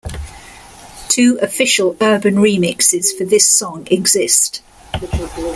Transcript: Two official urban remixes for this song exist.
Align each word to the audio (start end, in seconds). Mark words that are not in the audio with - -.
Two 1.09 1.37
official 1.43 1.95
urban 2.01 2.37
remixes 2.37 3.15
for 3.15 3.23
this 3.23 3.47
song 3.47 3.87
exist. 3.91 4.63